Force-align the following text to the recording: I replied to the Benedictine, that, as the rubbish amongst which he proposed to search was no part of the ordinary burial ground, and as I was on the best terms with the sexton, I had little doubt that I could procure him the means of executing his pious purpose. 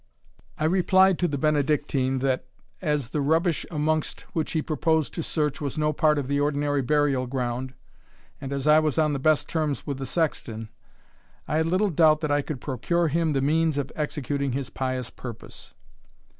I 0.57 0.65
replied 0.65 1.19
to 1.19 1.27
the 1.27 1.37
Benedictine, 1.37 2.17
that, 2.25 2.45
as 2.81 3.09
the 3.11 3.21
rubbish 3.21 3.67
amongst 3.69 4.21
which 4.33 4.53
he 4.53 4.61
proposed 4.63 5.13
to 5.13 5.21
search 5.21 5.61
was 5.61 5.77
no 5.77 5.93
part 5.93 6.17
of 6.17 6.25
the 6.27 6.39
ordinary 6.39 6.81
burial 6.81 7.27
ground, 7.27 7.75
and 8.41 8.51
as 8.51 8.65
I 8.65 8.79
was 8.79 8.97
on 8.97 9.13
the 9.13 9.19
best 9.19 9.47
terms 9.47 9.85
with 9.85 9.99
the 9.99 10.07
sexton, 10.07 10.69
I 11.47 11.57
had 11.57 11.67
little 11.67 11.91
doubt 11.91 12.21
that 12.21 12.31
I 12.31 12.41
could 12.41 12.61
procure 12.61 13.09
him 13.09 13.33
the 13.33 13.41
means 13.41 13.77
of 13.77 13.91
executing 13.95 14.53
his 14.53 14.71
pious 14.71 15.11
purpose. 15.11 15.75